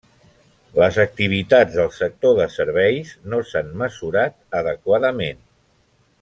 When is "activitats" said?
1.03-1.77